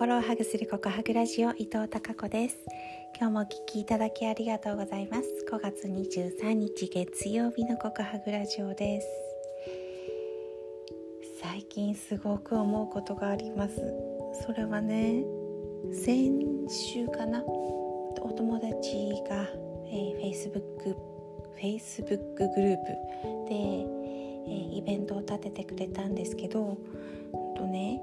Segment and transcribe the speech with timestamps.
[0.00, 2.56] 心をハグするココハグラジオ伊藤孝子です。
[3.18, 5.28] 今日もお聞きいただきありがとうございます。
[5.52, 9.06] 5月23日月曜日のココハグラジオです。
[11.42, 13.76] 最近すごく思うことがあります。
[14.46, 15.22] それはね
[15.92, 16.32] 先
[16.66, 17.44] 週かな？
[17.44, 18.72] お友達
[19.28, 19.46] が、
[19.84, 20.96] えー、Facebook
[21.60, 22.86] Facebook グループ
[23.50, 26.78] で、えー、イベントを立ててくれたんですけど
[27.54, 28.00] とね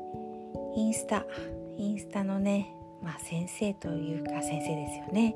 [0.75, 1.25] インスタ
[1.77, 5.35] インスタのねまあ先生というか先生ですよね。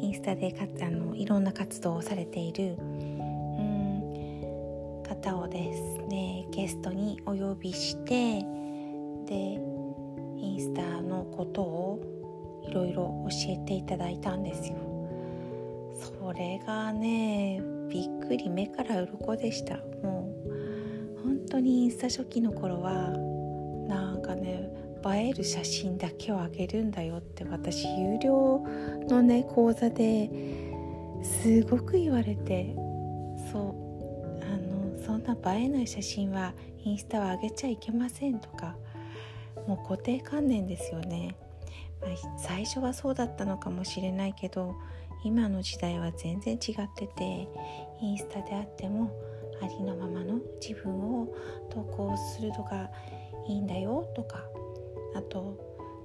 [0.00, 8.40] インスタでかあのいろんな活動をされているうん方をですねゲストにお呼びして
[9.26, 9.60] で
[10.36, 12.00] インスタのことを
[12.68, 14.74] いろいろ教えていただいたんですよ。
[16.20, 19.76] それがねびっくり目から鱗でした。
[20.02, 20.48] もう
[21.22, 23.10] 本当にインスタ初期の頃は
[23.88, 24.70] なんかね
[25.06, 28.64] 映える写真だけを上げるんだよって私有料
[29.08, 30.30] のね講座で
[31.22, 32.74] すごく言われて
[33.52, 33.74] そ
[34.40, 38.76] うあのそんな映えない写真はインスタは上げちゃいけませんとか
[39.66, 41.36] もう固定観念ですよね、
[42.00, 44.74] まあ、最初はそうだったのかもしれないけど
[45.24, 47.48] 今の時代は全然違ってて
[48.00, 49.12] インスタであっても
[49.60, 51.28] ありのままの自分を
[51.70, 52.90] 投稿するのが
[53.48, 54.44] いいんだよとか
[55.14, 55.56] あと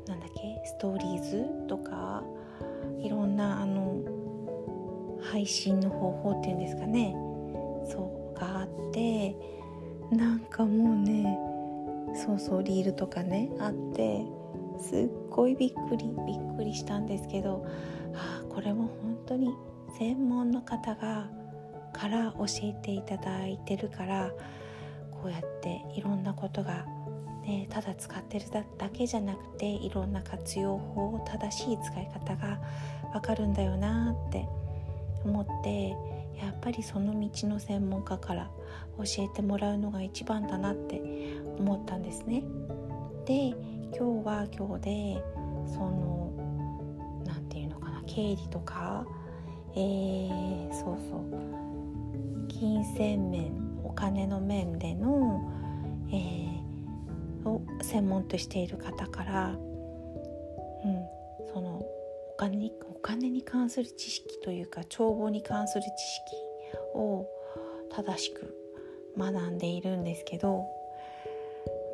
[0.07, 2.23] なんだっけストーリーズとか
[2.99, 4.01] いろんなあの
[5.21, 7.15] 配信の方法っていうんですかね。
[7.89, 9.35] そうがあって
[10.11, 11.37] なんかもうね
[12.15, 14.25] そうそうリールとかねあって
[14.79, 17.61] すっごいびっくりびっくりしたんですけど、
[18.13, 19.53] はあ、これも本当に
[19.97, 21.29] 専門の方が
[21.93, 24.31] から教えていただいてるから
[25.11, 26.85] こうやっていろんなことが
[27.45, 28.45] ね、ただ使ってる
[28.77, 32.59] だけじゃなくていろんな活用法を正しい使い方が
[33.13, 34.47] わかるんだよなって
[35.25, 35.89] 思って
[36.39, 38.49] やっぱりその道の専門家から
[38.97, 41.01] 教えてもらうのが一番だなって
[41.57, 42.43] 思ったんですね。
[43.25, 43.49] で
[43.95, 45.23] 今日は今日で
[45.67, 46.31] その
[47.25, 49.05] 何て言うのかな経理とか、
[49.75, 55.41] えー、そうそう金銭面お金の面での、
[57.93, 59.57] 専門としている方から、うん、
[61.53, 66.35] そのお金にお金に関する知識というか帳簿に関する知識
[66.95, 67.27] を
[67.91, 68.57] 正しく
[69.15, 70.65] 学んでいるんですけど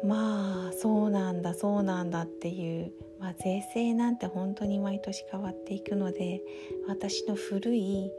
[0.06, 6.42] まあそうなんだそうなんだっていう、まあ、税制なんて本当に毎年変わっていくので
[6.88, 8.10] 私の古い、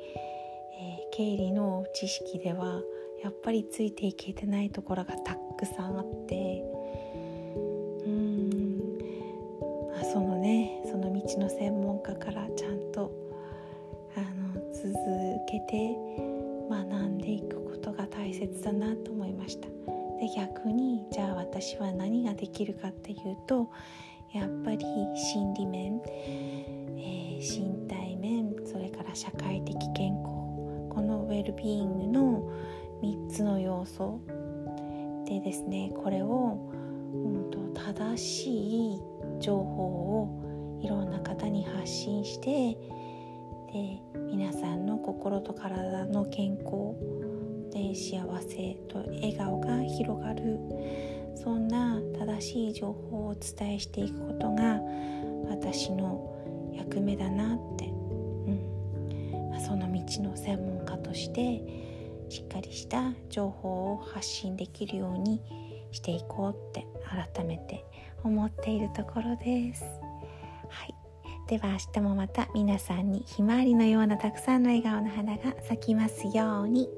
[0.78, 2.82] えー、経理の知識では
[3.24, 6.62] やっぱりついていけてないところがたくさんあって
[10.02, 13.12] そのねその道の専門家からちゃんと
[14.16, 14.92] あの続
[15.48, 15.96] けて
[16.68, 19.68] 学んでいくことが大切だなと思いました。
[20.20, 23.70] で逆にじゃあ私は何ができるかっていうと
[24.32, 24.78] やっぱり
[25.16, 26.00] 心理面、
[26.96, 30.28] えー、身体面それから社会的健康
[30.90, 32.52] このウェルビーイングの
[33.02, 34.20] 3つの要素
[35.26, 36.58] でですねこれを、
[37.14, 39.00] うんと、正しい
[39.40, 39.82] 情報
[40.22, 42.78] をいろんな方に発信して
[43.72, 44.02] で
[44.32, 46.94] 皆さんの心と体の健康
[47.72, 50.58] で幸せと笑顔が広がる
[51.34, 54.80] そんな正しい情報をお伝えしていくことが
[55.48, 56.30] 私の
[56.72, 57.90] 役目だなって、う
[58.50, 59.50] ん。
[59.50, 61.62] まあ、その道の専門家として
[62.28, 65.40] しっかりした情報を発信できるように
[65.92, 66.86] していこうって
[67.34, 67.84] 改めて
[68.22, 69.84] 思っているところです。
[70.68, 70.94] はい、
[71.48, 76.88] では明日もまた皆さんにひまわりのようなたくさんの笑顔の花が咲きますように。